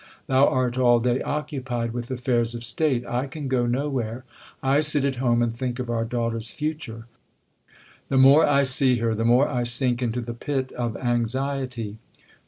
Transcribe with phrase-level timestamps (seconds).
[0.25, 3.05] Thou art all day occupied with affairs of state.
[3.05, 4.23] I can go nowhere,
[4.63, 7.05] I sit at home and think of our daughter s future.
[8.09, 11.99] The more I see her, the more I sink into the pit of anxiety.